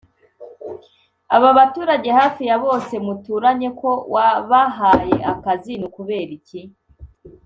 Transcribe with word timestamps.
Aba 1.35 1.49
baturage 1.57 2.09
hafi 2.19 2.43
ya 2.49 2.57
bose 2.65 2.93
muturanye 3.05 3.69
ko 3.79 3.89
wabahaye 4.13 5.15
akazi 5.33 5.71
ni 5.77 5.85
ukubera 5.89 6.31
iki 6.39 6.61